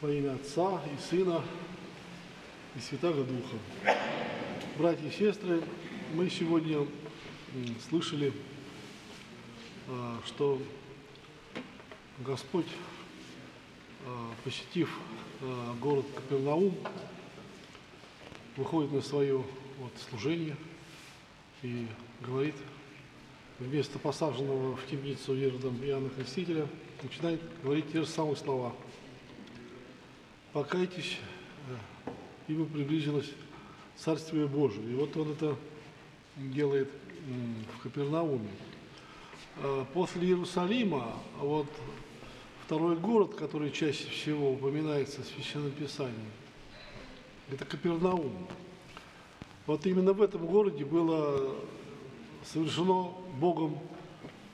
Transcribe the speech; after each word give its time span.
Во 0.00 0.12
имя 0.12 0.34
Отца 0.34 0.80
и 0.84 1.10
Сына 1.10 1.42
и 2.76 2.78
Святого 2.78 3.24
Духа. 3.24 3.56
Братья 4.78 5.04
и 5.04 5.10
сестры, 5.10 5.60
мы 6.14 6.30
сегодня 6.30 6.86
слышали, 7.88 8.32
а, 9.88 10.20
что 10.24 10.62
Господь, 12.20 12.68
а, 14.06 14.30
посетив 14.44 14.88
а, 15.42 15.74
город 15.80 16.06
Капернаум, 16.14 16.76
выходит 18.56 18.92
на 18.92 19.02
свое 19.02 19.38
вот, 19.80 19.92
служение 20.08 20.54
и 21.64 21.88
говорит, 22.20 22.54
вместо 23.58 23.98
посаженного 23.98 24.76
в 24.76 24.86
темницу 24.86 25.34
Иродом 25.34 25.76
Иоанна 25.84 26.10
Крестителя, 26.10 26.68
начинает 27.02 27.40
говорить 27.64 27.90
те 27.90 28.02
же 28.02 28.06
самые 28.06 28.36
слова. 28.36 28.72
«Покайтесь, 30.58 31.18
ибо 32.48 32.64
приблизилось 32.64 33.30
Царствие 33.94 34.48
Божие». 34.48 34.90
И 34.90 34.94
вот 34.96 35.16
он 35.16 35.30
это 35.30 35.54
делает 36.34 36.90
в 37.76 37.82
Капернауме. 37.84 38.50
А 39.58 39.84
после 39.94 40.26
Иерусалима, 40.26 41.14
вот 41.38 41.68
второй 42.64 42.96
город, 42.96 43.36
который 43.36 43.70
чаще 43.70 44.08
всего 44.08 44.54
упоминается 44.54 45.22
в 45.22 45.26
Священном 45.26 45.70
Писании, 45.70 46.16
это 47.52 47.64
Капернаум. 47.64 48.48
Вот 49.64 49.86
именно 49.86 50.12
в 50.12 50.20
этом 50.20 50.44
городе 50.44 50.84
было 50.84 51.54
совершено 52.44 53.12
Богом 53.38 53.78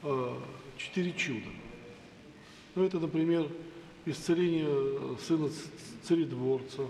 э, 0.03 0.39
четыре 0.77 1.15
чуда. 1.15 1.49
Ну, 2.75 2.85
это, 2.85 3.01
например, 3.01 3.49
исцеление 4.07 5.17
сына 5.19 5.49
царедворца, 6.03 6.87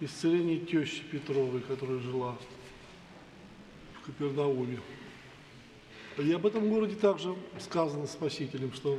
исцеление 0.00 0.58
тещи 0.58 1.02
Петровой, 1.10 1.60
которая 1.60 1.98
жила 1.98 2.36
в 3.94 4.06
Капернауме. 4.06 4.80
И 6.18 6.32
об 6.32 6.46
этом 6.46 6.68
городе 6.68 6.94
также 6.94 7.34
сказано 7.58 8.06
Спасителем, 8.06 8.72
что 8.72 8.98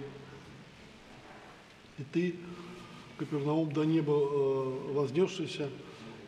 и 1.97 2.03
ты, 2.03 2.35
Капернаум, 3.17 3.72
до 3.72 3.85
неба 3.85 4.13
э, 4.13 4.94
вознесшийся, 4.94 5.69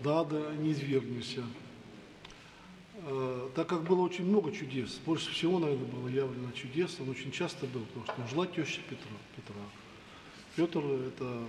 до 0.02 0.20
ада 0.20 0.54
не 0.56 0.72
извергнешься. 0.72 1.44
Э, 2.96 3.50
так 3.54 3.68
как 3.68 3.84
было 3.84 4.02
очень 4.02 4.26
много 4.26 4.54
чудес, 4.54 4.98
больше 5.06 5.30
всего, 5.32 5.60
наверное, 5.60 5.88
было 5.88 6.08
явлено 6.08 6.52
чудес, 6.54 6.96
он 7.02 7.10
очень 7.10 7.32
часто 7.32 7.66
был, 7.66 7.82
потому 7.82 8.06
что 8.06 8.28
жила 8.30 8.48
теща 8.48 8.80
Петра. 8.90 9.12
Петра. 9.36 9.62
Петр– 10.58 10.80
это 11.08 11.46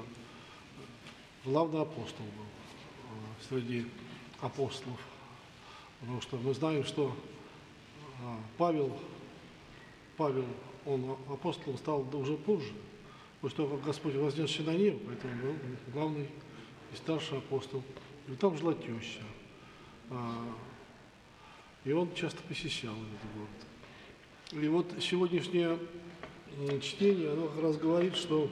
главный 1.42 1.81
апостол 1.81 2.27
был 2.27 2.45
э, 2.45 3.48
среди 3.48 3.87
апостолов, 4.42 5.01
потому 5.98 6.20
что 6.20 6.37
мы 6.37 6.53
знаем, 6.53 6.84
что 6.84 7.17
э, 8.20 8.36
Павел, 8.59 8.95
Павел, 10.19 10.45
он 10.84 11.17
апостолом 11.31 11.79
стал 11.79 12.06
уже 12.14 12.36
позже, 12.36 12.75
после 13.41 13.56
того, 13.56 13.77
как 13.77 13.86
Господь 13.86 14.14
вознесся 14.14 14.62
на 14.62 14.75
небо, 14.75 14.98
поэтому 15.06 15.42
был 15.42 15.55
главный 15.95 16.29
и 16.92 16.97
старший 16.97 17.39
апостол. 17.39 17.83
И 18.29 18.33
там 18.33 18.59
жила 18.59 18.75
теща. 18.75 19.23
И 21.86 21.92
он 21.92 22.12
часто 22.14 22.42
посещал 22.42 22.92
этот 22.92 23.33
город. 23.34 24.64
И 24.64 24.69
вот 24.69 24.92
сегодняшнее 25.01 25.79
чтение, 26.83 27.33
оно 27.33 27.48
как 27.48 27.62
раз 27.62 27.77
говорит, 27.79 28.14
что 28.17 28.51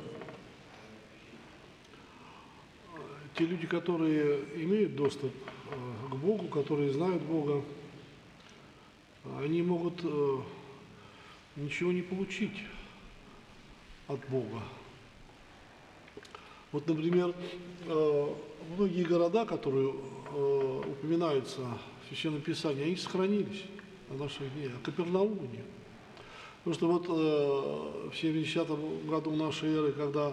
э, 2.95 2.99
те 3.37 3.45
люди, 3.45 3.67
которые 3.67 4.41
имеют 4.57 4.97
доступ 4.97 5.33
э, 5.71 6.11
к 6.11 6.15
Богу, 6.17 6.49
которые 6.49 6.93
знают 6.93 7.23
Бога, 7.23 7.63
они 9.39 9.63
могут 9.63 10.01
э, 10.03 10.39
ничего 11.57 11.93
не 11.93 12.03
получить 12.03 12.57
от 14.09 14.21
Бога. 14.29 14.63
Вот, 16.73 16.87
например, 16.87 17.35
многие 18.77 19.05
города, 19.05 19.47
которые 19.47 19.89
упоминаются 19.89 21.63
Священном 22.09 22.41
Писании, 22.41 22.85
они 22.85 22.97
сохранились 22.97 23.65
на 24.11 24.17
наших 24.17 24.53
днях, 24.55 24.73
а 24.77 24.85
Капернаум 24.85 25.39
нет. 25.53 25.65
Потому 26.65 26.75
что 26.75 26.89
вот 26.89 27.07
э, 27.09 28.11
в 28.11 28.17
70 28.17 28.69
году 29.07 29.31
нашей 29.37 29.73
эры, 29.73 29.93
когда 29.93 30.33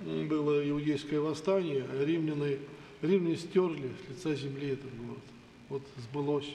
было 0.00 0.68
иудейское 0.68 1.20
восстание, 1.20 1.84
римляне, 2.04 2.58
римляне 3.02 3.36
стерли 3.36 3.90
с 4.06 4.10
лица 4.10 4.34
земли 4.34 4.70
этот 4.70 4.96
город. 4.96 5.22
Вот 5.68 5.82
сбылось 5.96 6.48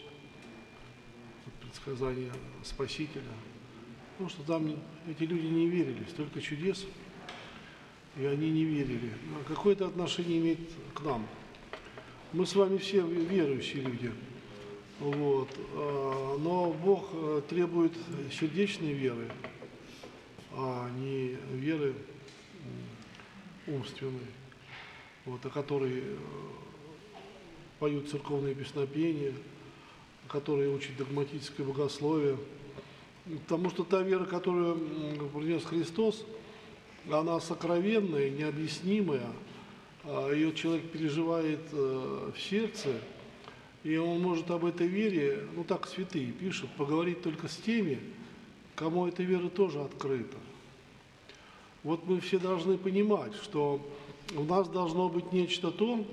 предсказание 1.62 2.32
Спасителя. 2.64 3.24
Потому 4.12 4.30
что 4.30 4.44
там 4.44 4.76
эти 5.10 5.24
люди 5.24 5.48
не 5.48 5.68
верили, 5.68 6.04
столько 6.10 6.40
чудес, 6.40 6.86
и 8.18 8.26
они 8.26 8.52
не 8.52 8.64
верили. 8.64 9.12
А 9.40 9.44
какое-то 9.48 9.88
отношение 9.88 10.40
имеет 10.40 10.60
к 10.94 11.02
нам. 11.02 11.26
Мы 12.32 12.46
с 12.46 12.56
вами 12.56 12.78
все 12.78 13.02
верующие 13.02 13.84
люди. 13.84 14.12
Вот. 15.00 15.50
А, 15.74 16.38
но 16.38 16.72
Бог 16.72 17.10
э, 17.14 17.42
требует 17.50 17.94
сердечной 18.32 18.94
веры, 18.94 19.30
а 20.52 20.90
не 20.92 21.36
веры 21.54 21.96
умственной, 23.68 24.28
вот, 25.26 25.46
о 25.46 25.50
которой 25.50 26.00
э, 26.00 26.16
поют 27.80 28.10
церковные 28.10 28.56
песнопения, 28.56 29.34
которые 30.28 30.70
учат 30.70 30.96
догматическое 30.98 31.66
богословие. 31.66 32.38
Потому 33.48 33.70
что 33.70 33.84
та 33.84 34.02
вера, 34.02 34.26
которую 34.26 34.78
принес 35.30 35.64
Христос, 35.64 36.26
она 37.10 37.40
сокровенная, 37.40 38.30
необъяснимая, 38.30 39.32
а 40.04 40.32
ее 40.32 40.54
человек 40.54 40.92
переживает 40.92 41.62
э, 41.72 42.32
в 42.36 42.40
сердце– 42.40 43.00
и 43.84 43.98
он 43.98 44.22
может 44.22 44.50
об 44.50 44.64
этой 44.66 44.88
вере, 44.88 45.46
ну 45.56 45.64
так 45.64 45.88
святые 45.88 46.32
пишут, 46.32 46.70
поговорить 46.78 47.22
только 47.22 47.50
с 47.50 47.58
теми, 47.58 48.00
кому 48.76 49.08
эта 49.08 49.24
вера 49.24 49.50
тоже 49.50 49.82
открыта. 49.82 50.38
Вот 51.84 52.06
мы 52.08 52.20
все 52.20 52.40
должны 52.40 52.78
понимать, 52.78 53.34
что 53.36 53.82
у 54.36 54.44
нас 54.44 54.68
должно 54.70 55.10
быть 55.10 55.32
нечто 55.34 55.72
то, 55.72 56.06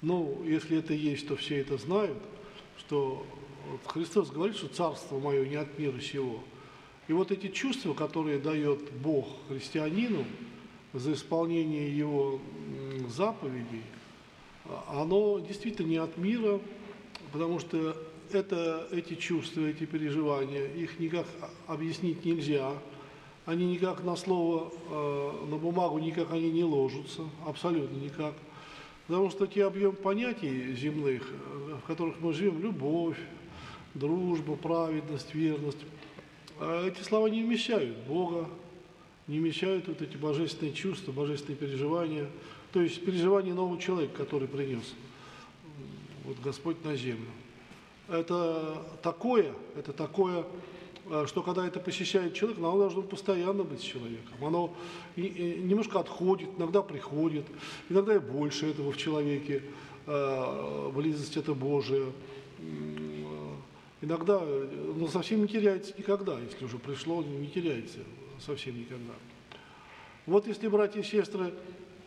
ну, 0.00 0.42
если 0.44 0.78
это 0.78 0.94
есть, 0.94 1.28
то 1.28 1.36
все 1.36 1.58
это 1.58 1.76
знают, 1.78 2.18
что 2.78 3.24
Христос 3.86 4.30
говорит, 4.30 4.56
что 4.56 4.68
царство 4.68 5.18
мое 5.18 5.46
не 5.46 5.54
от 5.54 5.78
мира 5.78 6.00
сего. 6.00 6.40
И 7.08 7.12
вот 7.12 7.30
эти 7.30 7.48
чувства, 7.48 7.94
которые 7.94 8.38
дает 8.38 8.92
Бог 8.94 9.26
христианину 9.48 10.24
за 10.92 11.12
исполнение 11.12 11.96
его 11.96 12.40
заповедей– 13.08 13.82
оно 14.88 15.38
действительно 15.40 15.88
не 15.88 15.96
от 15.96 16.16
мира, 16.16 16.60
потому 17.32 17.58
что 17.58 17.96
это, 18.30 18.86
эти 18.90 19.14
чувства, 19.14 19.62
эти 19.66 19.84
переживания, 19.84 20.66
их 20.66 20.98
никак 20.98 21.26
объяснить 21.66 22.24
нельзя. 22.24 22.72
Они 23.44 23.66
никак 23.66 24.04
на 24.04 24.16
слово, 24.16 24.72
э, 24.90 25.46
на 25.50 25.56
бумагу 25.56 25.98
никак 25.98 26.32
они 26.32 26.50
не 26.50 26.64
ложатся, 26.64 27.22
абсолютно 27.46 27.96
никак. 27.96 28.34
Потому 29.08 29.30
что 29.30 29.46
те 29.46 29.64
объем 29.64 29.96
понятий 29.96 30.74
земных, 30.74 31.22
э, 31.22 31.76
в 31.82 31.86
которых 31.86 32.20
мы 32.20 32.32
живем, 32.32 32.60
любовь, 32.62 33.18
дружба, 33.94 34.54
праведность, 34.56 35.34
верность, 35.34 35.84
э, 36.60 36.88
эти 36.88 37.02
слова 37.02 37.26
не 37.26 37.42
вмещают 37.42 37.96
Бога, 38.06 38.48
не 39.26 39.38
вмещают 39.38 39.88
вот 39.88 40.02
эти 40.02 40.16
божественные 40.16 40.74
чувства, 40.74 41.12
божественные 41.12 41.56
переживания– 41.56 42.28
то 42.72 42.80
есть 42.80 43.04
переживание 43.04 43.52
нового 43.52 43.78
человека, 43.80 44.16
который 44.16 44.48
принес 44.48 44.94
вот 46.24 46.38
Господь 46.42 46.82
на 46.84 46.96
землю. 46.96 47.28
Это 48.08 48.82
такое, 49.02 49.52
это 49.76 49.92
такое, 49.92 50.44
что 51.26 51.42
когда 51.42 51.66
это 51.66 51.78
посещает 51.78 52.34
человек, 52.34 52.58
оно 52.58 52.78
должно 52.78 53.02
постоянно 53.02 53.64
быть 53.64 53.80
с 53.80 53.82
человеком. 53.82 54.42
Оно 54.42 54.74
немножко 55.16 56.00
отходит, 56.00 56.48
иногда 56.56 56.82
приходит, 56.82 57.44
иногда 57.88 58.14
и 58.14 58.18
больше 58.18 58.70
этого 58.70 58.92
в 58.92 58.96
человеке, 58.96 59.62
э, 60.06 60.90
близость 60.94 61.36
это 61.36 61.54
Божия. 61.54 62.06
Э, 62.60 63.54
иногда, 64.00 64.40
но 64.40 65.06
совсем 65.08 65.42
не 65.42 65.48
теряется 65.48 65.92
никогда, 65.98 66.38
если 66.40 66.64
уже 66.64 66.78
пришло, 66.78 67.22
не 67.22 67.48
теряется 67.48 67.98
совсем 68.40 68.78
никогда. 68.78 69.12
Вот 70.26 70.46
если, 70.46 70.68
братья 70.68 71.00
и 71.00 71.04
сестры, 71.04 71.52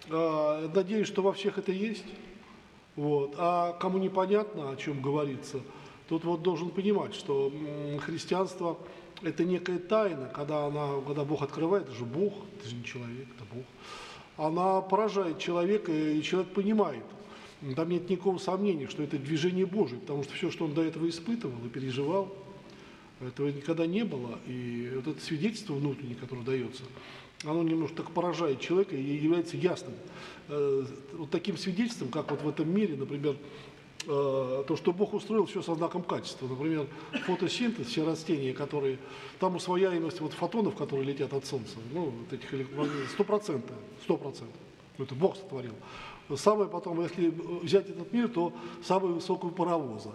надеюсь, 0.10 1.08
что 1.08 1.22
во 1.22 1.34
всех 1.34 1.58
это 1.58 1.72
есть. 1.72 2.06
Вот. 2.96 3.36
А 3.38 3.74
кому 3.74 3.98
непонятно, 3.98 4.72
о 4.72 4.76
чем 4.76 5.02
говорится, 5.02 5.60
тот 6.08 6.24
вот 6.24 6.42
должен 6.42 6.70
понимать, 6.70 7.16
что 7.16 7.52
христианство– 8.02 8.78
это 9.22 9.44
некая 9.44 9.80
тайна, 9.80 10.30
когда, 10.34 10.66
она, 10.66 11.02
когда 11.06 11.24
Бог 11.24 11.42
открывает, 11.42 11.86
это 11.86 11.96
же 11.96 12.06
Бог, 12.06 12.34
это 12.60 12.70
же 12.70 12.76
не 12.76 12.84
человек, 12.84 13.28
это 13.36 13.46
Бог. 13.54 13.66
она 14.38 14.82
поражает 14.82 15.40
человека, 15.40 15.92
и 15.92 16.22
человек 16.22 16.52
понимает. 16.54 17.04
Там 17.76 17.90
нет 17.90 18.10
никакого 18.10 18.38
сомнения, 18.38 18.88
что 18.88 19.02
это 19.02 19.18
движение 19.18 19.66
Божие, 19.66 20.00
потому 20.00 20.24
что 20.24 20.34
все, 20.34 20.52
что 20.52 20.66
он 20.66 20.74
до 20.74 20.84
этого 20.84 21.10
испытывал 21.10 21.66
и 21.66 21.70
переживал, 21.70 22.36
этого 23.22 23.48
никогда 23.48 23.88
не 23.88 24.04
было. 24.04 24.38
И 24.46 24.92
вот 24.96 25.08
это 25.08 25.22
свидетельство 25.22 25.74
внутреннее, 25.74 26.16
которое 26.16 26.44
дается, 26.44 26.84
оно 27.44 27.64
немножко 27.64 27.98
так 27.98 28.12
поражает 28.12 28.60
человека 28.60 28.96
и 28.96 29.02
является 29.02 29.58
ясным. 29.58 29.94
Э, 30.50 30.86
вот 31.14 31.30
таким 31.32 31.58
свидетельством, 31.58 32.10
как 32.10 32.30
вот 32.32 32.42
в 32.42 32.50
этом 32.50 32.70
мире, 32.70 32.96
например, 32.96 33.36
то, 34.06 34.76
что 34.78 34.94
Бог 34.94 35.14
устроил 35.14 35.46
все 35.46 35.62
со 35.62 35.76
знаком 35.76 36.04
качества. 36.04 36.48
Например, 36.48 36.88
фотосинтез, 37.26 37.88
все 37.88 38.06
растения, 38.06 38.54
которые... 38.54 39.00
Там 39.40 39.56
усвояемость 39.56 40.22
вот 40.22 40.34
фотонов, 40.34 40.76
которые 40.76 41.06
летят 41.06 41.34
от 41.34 41.46
Солнца, 41.46 41.76
ну, 41.92 42.06
вот 42.06 42.32
этих 42.32 42.54
электромагнитных, 42.54 43.10
стопроцентная, 43.10 43.78
сто 44.02 44.16
процентов. 44.16 44.56
Это 44.98 45.14
Бог 45.14 45.36
сотворил. 45.36 45.74
Самое 46.36 46.70
потом, 46.70 47.02
если 47.02 47.34
взять 47.62 47.90
этот 47.90 48.14
мир, 48.14 48.30
то 48.30 48.54
самую 48.82 49.16
высокую 49.16 49.52
паровоза. 49.52 50.12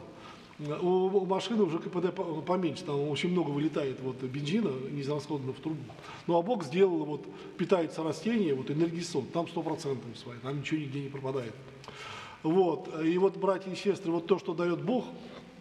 У 0.58 1.24
машины 1.26 1.62
уже 1.62 1.78
КПД 1.78 2.14
поменьше, 2.46 2.84
там 2.84 3.08
очень 3.08 3.30
много 3.30 3.50
вылетает 3.50 4.00
вот 4.00 4.22
бензина, 4.22 4.70
неизрасходного 4.90 5.54
в 5.54 5.60
трубу. 5.60 5.82
Ну 6.26 6.38
а 6.38 6.42
Бог 6.42 6.64
сделал, 6.64 7.04
вот 7.04 7.24
питается 7.56 8.02
растение, 8.02 8.54
вот 8.54 8.70
энергисон, 8.70 9.26
там 9.26 9.46
100% 9.46 10.16
свои, 10.16 10.36
там 10.42 10.58
ничего 10.60 10.80
нигде 10.80 11.00
не 11.00 11.08
пропадает. 11.08 11.54
Вот, 12.42 12.88
и 13.04 13.18
вот, 13.18 13.36
братья 13.36 13.70
и 13.70 13.74
сестры, 13.74 14.12
вот 14.12 14.26
то, 14.26 14.38
что 14.38 14.54
дает 14.54 14.82
Бог, 14.82 15.04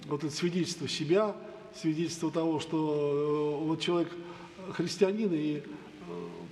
вот 0.08 0.24
это 0.24 0.34
свидетельство 0.34 0.88
себя, 0.88 1.36
свидетельство 1.76 2.31
того, 2.31 2.60
что 2.60 3.60
э, 3.62 3.66
вот 3.66 3.81
человек 3.81 4.10
христианин 4.72 5.34
и 5.34 5.58
э, 5.58 5.62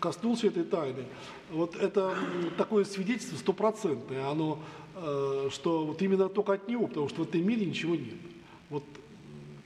коснулся 0.02 0.48
этой 0.48 0.66
тайны, 0.66 1.06
вот 1.50 1.76
это 1.78 2.14
такое 2.58 2.84
свидетельство 2.84 3.38
стопроцентное, 3.38 4.30
оно, 4.30 4.60
э, 4.96 5.50
что 5.52 5.86
вот 5.86 6.02
именно 6.02 6.28
только 6.28 6.54
от 6.54 6.68
него, 6.68 6.88
потому 6.88 7.08
что 7.08 7.24
в 7.24 7.30
этом 7.30 7.48
мире 7.48 7.66
ничего 7.66 7.96
нет. 7.96 8.16
Вот 8.70 8.84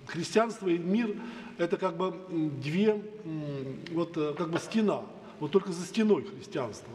христианство 0.06 0.68
и 0.68 0.78
мир– 0.78 1.16
это 1.58 1.78
как 1.78 1.98
бы 1.98 2.14
две, 2.62 3.02
вот 3.92 4.14
как 4.14 4.52
бы 4.52 4.60
стена, 4.60 5.02
вот 5.40 5.52
только 5.52 5.72
за 5.72 5.86
стеной 5.86 6.24
христианство. 6.24 6.94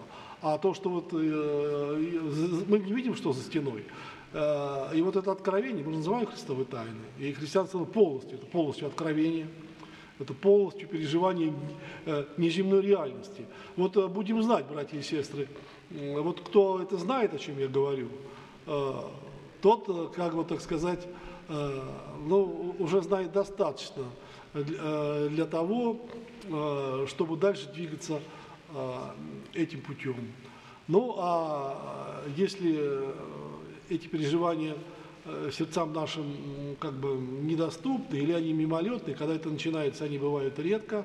А 0.48 0.58
то, 0.58 0.74
что 0.74 0.90
вот 0.90 1.08
э, 1.12 2.20
мы 2.68 2.78
не 2.78 2.92
видим, 2.92 3.16
что 3.16 3.32
за 3.32 3.42
стеной, 3.42 3.84
э, 4.32 4.90
и 4.94 5.02
вот 5.02 5.16
это 5.16 5.32
откровение, 5.32 5.84
мы 5.84 5.96
называем 5.96 6.26
христовой 6.26 6.66
тайной, 6.66 7.08
и 7.18 7.32
христианство 7.32 7.84
полностью, 7.84 8.38
это 8.38 8.46
полностью 8.46 8.86
откровение, 8.86 9.48
это 10.20 10.34
полностью 10.34 10.86
переживание 10.86 11.52
неземной 12.36 12.80
реальности. 12.80 13.44
Вот 13.74 13.96
будем 14.12 14.40
знать, 14.40 14.66
братья 14.66 14.96
и 14.96 15.02
сестры, 15.02 15.48
вот 15.90 16.40
кто 16.42 16.80
это 16.80 16.96
знает, 16.96 17.34
о 17.34 17.38
чем 17.38 17.58
я 17.58 17.66
говорю, 17.66 18.08
тот, 19.60 20.12
как 20.14 20.36
бы 20.36 20.44
так 20.44 20.60
сказать, 20.60 21.08
Э, 21.48 21.80
ну, 22.26 22.74
уже 22.80 23.02
знает 23.02 23.30
достаточно 23.32 24.04
э, 24.54 25.28
для 25.30 25.46
того, 25.46 26.00
э, 26.44 27.06
чтобы 27.08 27.36
дальше 27.36 27.70
двигаться 27.72 28.20
этим 29.54 29.80
путем. 29.80 30.16
Ну, 30.88 31.16
а 31.18 32.24
если 32.36 33.14
эти 33.88 34.06
переживания 34.06 34.74
сердцам 35.52 35.92
нашим 35.92 36.76
как 36.78 36.94
бы 36.94 37.16
недоступны 37.16 38.16
или 38.16 38.32
они 38.32 38.52
мимолетные, 38.52 39.16
когда 39.16 39.34
это 39.34 39.50
начинается, 39.50 40.04
они 40.04 40.18
бывают 40.18 40.58
редко, 40.58 41.04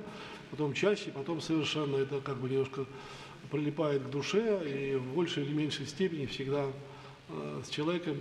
потом 0.52 0.74
чаще, 0.74 1.12
потом 1.12 1.42
совершенно 1.42 1.98
это 1.98 2.22
как 2.22 2.38
бы 2.38 2.50
немножко 2.50 2.86
прилипает 3.50 4.04
к 4.04 4.10
душе 4.10 4.62
и 4.68 4.96
в 4.96 5.16
большей 5.16 5.44
или 5.44 5.54
меньшей 5.54 5.88
степени 5.88 6.26
всегда 6.28 6.68
с 7.64 7.70
человеком 7.70 8.18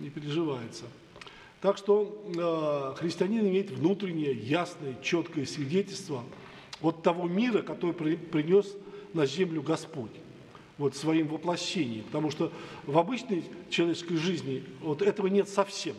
не 0.00 0.10
переживается. 0.10 0.84
Так 1.60 1.78
что 1.78 2.24
э, 2.26 2.98
христианин 2.98 3.48
имеет 3.48 3.70
внутреннее, 3.70 4.32
ясное, 4.32 4.96
четкое 5.02 5.46
свидетельство 5.46 6.22
от 6.82 7.02
того 7.02 7.26
мира, 7.26 7.62
который 7.62 7.94
при, 7.94 8.16
принес 8.16 8.76
на 9.14 9.26
землю 9.26 9.62
Господь 9.62 10.10
вот 10.76 10.96
своим 10.96 11.28
воплощением. 11.28 12.04
Потому 12.04 12.30
что 12.30 12.52
в 12.84 12.98
обычной 12.98 13.44
человеческой 13.70 14.16
жизни 14.16 14.64
вот 14.80 15.02
этого 15.02 15.28
нет 15.28 15.48
совсем. 15.48 15.94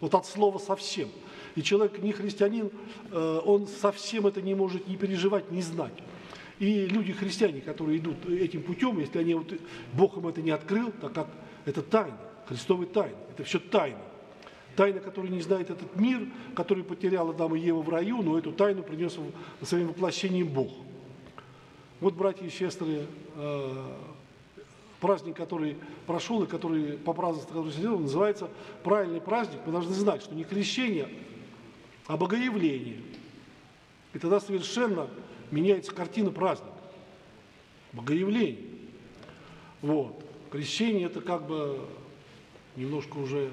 Вот 0.00 0.14
от 0.14 0.26
слова 0.26 0.58
совсем. 0.58 1.08
И 1.56 1.62
человек 1.62 1.98
не 1.98 2.12
христианин, 2.12 2.70
э, 3.10 3.40
он 3.44 3.66
совсем 3.66 4.26
это 4.26 4.40
не 4.40 4.54
может 4.54 4.86
не 4.86 4.96
переживать, 4.96 5.50
не 5.50 5.62
знать. 5.62 5.94
И 6.58 6.86
люди 6.86 7.12
христиане, 7.12 7.60
которые 7.60 7.98
идут 7.98 8.28
этим 8.28 8.62
путем, 8.62 8.98
если 8.98 9.18
они 9.18 9.34
вот, 9.34 9.52
Бог 9.92 10.16
им 10.16 10.26
это 10.26 10.42
не 10.42 10.50
открыл, 10.50 10.92
так 11.00 11.12
как 11.12 11.28
это 11.64 11.82
тайна, 11.82 12.18
Христовый 12.46 12.86
тайна, 12.86 13.16
это 13.30 13.44
все 13.44 13.58
тайна. 13.58 13.98
Тайна, 14.76 15.00
которую 15.00 15.32
не 15.32 15.40
знает 15.40 15.70
этот 15.70 15.96
мир, 15.96 16.28
который 16.54 16.84
потерял 16.84 17.30
Адам 17.30 17.56
и 17.56 17.60
Ева 17.60 17.82
в 17.82 17.88
раю, 17.88 18.22
но 18.22 18.38
эту 18.38 18.52
тайну 18.52 18.82
принес 18.82 19.18
своим 19.62 19.88
воплощением 19.88 20.48
Бог. 20.48 20.70
Вот, 22.00 22.14
братья 22.14 22.44
и 22.44 22.50
сестры, 22.50 23.06
э, 23.34 23.92
праздник, 25.00 25.36
который 25.36 25.76
прошел 26.06 26.44
и 26.44 26.46
который 26.46 26.96
по 26.96 27.12
празднеству, 27.12 27.48
который 27.48 27.72
сидел, 27.72 27.98
называется 27.98 28.48
правильный 28.84 29.20
праздник. 29.20 29.60
Мы 29.66 29.72
должны 29.72 29.94
знать, 29.94 30.22
что 30.22 30.34
не 30.34 30.44
крещение, 30.44 31.08
а 32.06 32.16
богоявление. 32.16 33.00
И 34.14 34.18
тогда 34.18 34.38
совершенно 34.38 35.08
меняется 35.50 35.92
картина 35.92 36.30
праздника. 36.30 36.72
Богоявление. 37.92 38.64
Вот. 39.82 40.24
Крещение 40.50 41.06
это 41.06 41.20
как 41.20 41.46
бы 41.46 41.80
немножко 42.76 43.16
уже 43.18 43.50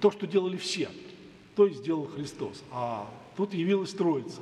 то, 0.00 0.10
что 0.10 0.26
делали 0.26 0.56
все, 0.56 0.90
то 1.54 1.66
и 1.66 1.72
сделал 1.72 2.06
Христос. 2.06 2.62
А 2.72 3.08
тут 3.36 3.54
явилась 3.54 3.92
Троица, 3.92 4.40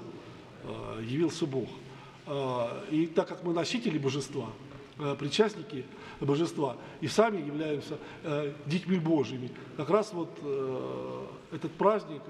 э, 0.64 1.04
явился 1.06 1.46
Бог. 1.46 1.68
Э, 2.26 2.84
и 2.90 3.06
так 3.06 3.28
как 3.28 3.42
мы 3.44 3.52
носители 3.52 3.98
божества, 3.98 4.48
э, 4.98 5.16
причастники 5.18 5.84
божества, 6.20 6.76
и 7.00 7.08
сами 7.08 7.44
являемся 7.44 7.98
детьми 8.66 8.96
Божьими, 8.96 9.50
как 9.76 9.90
раз 9.90 10.12
вот 10.12 10.30
этот 11.50 11.72
праздник 11.72 12.22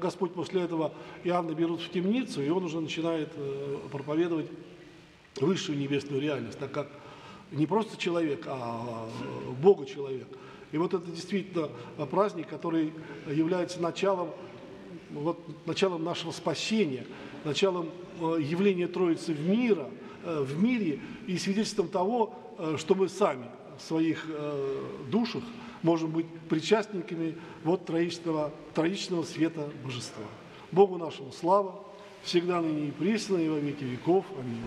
Господь 0.00 0.34
после 0.34 0.62
этого 0.62 0.92
Иоанна 1.24 1.52
берут 1.52 1.80
в 1.80 1.90
темницу, 1.90 2.40
и 2.40 2.48
он 2.48 2.62
уже 2.62 2.80
начинает 2.80 3.32
проповедовать 3.90 4.46
высшую 5.40 5.78
небесную 5.78 6.22
реальность, 6.22 6.60
так 6.60 6.70
как 6.70 6.86
не 7.50 7.66
просто 7.66 7.96
человек, 7.96 8.44
а 8.46 9.08
Бога 9.60 9.84
человек– 9.84 10.28
и 10.74 10.76
вот 10.76 10.92
это 10.92 11.08
действительно 11.08 11.68
праздник, 12.10 12.48
который 12.48 12.92
является 13.28 13.80
началом, 13.80 14.32
вот, 15.12 15.38
началом 15.66 16.02
нашего 16.02 16.32
спасения, 16.32 17.06
началом 17.44 17.90
э, 18.20 18.40
явления 18.40 18.88
Троицы 18.88 19.32
в, 19.32 19.48
мира, 19.48 19.88
э, 20.24 20.42
в 20.42 20.62
мире 20.62 21.00
и 21.26 21.36
свидетельством 21.38 21.88
того, 21.88 22.34
э, 22.58 22.76
что 22.78 22.94
мы 22.94 23.08
сами 23.08 23.46
в 23.78 23.82
своих 23.82 24.28
душах 25.10 25.42
можем 25.82 26.12
быть 26.12 26.26
причастниками 26.48 27.34
вот 27.64 27.86
троичного, 27.86 28.52
троичного 28.72 29.24
света 29.24 29.68
Божества. 29.82 30.22
Богу 30.70 30.96
нашему 30.96 31.32
слава, 31.32 31.84
всегда 32.22 32.60
ныне 32.60 32.88
и 32.88 32.90
присно, 32.92 33.36
и 33.36 33.48
во 33.48 33.58
веки 33.58 33.82
веков. 33.82 34.24
Аминь. 34.38 34.62